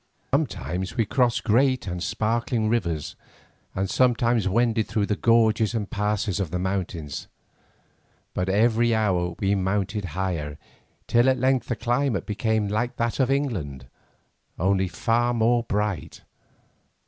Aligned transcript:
Sometimes 0.31 0.97
we 0.97 1.05
crossed 1.05 1.43
great 1.43 1.85
and 1.85 2.01
sparkling 2.01 2.69
rivers 2.69 3.15
and 3.75 3.87
sometimes 3.87 4.47
we 4.47 4.55
wended 4.55 4.87
through 4.87 5.05
gorges 5.05 5.75
and 5.75 5.91
passes 5.91 6.39
of 6.39 6.49
the 6.49 6.57
mountains, 6.57 7.27
but 8.33 8.49
every 8.49 8.95
hour 8.95 9.35
we 9.37 9.53
mounted 9.53 10.05
higher, 10.17 10.57
till 11.05 11.29
at 11.29 11.37
length 11.37 11.67
the 11.67 11.75
climate 11.75 12.25
became 12.25 12.67
like 12.67 12.95
that 12.95 13.19
of 13.19 13.29
England, 13.29 13.85
only 14.57 14.87
far 14.87 15.35
more 15.35 15.61
bright. 15.61 16.23